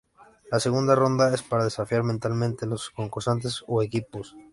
[0.51, 4.35] La segunda ronda es para desafiar mentalmente los concursantes o equipos.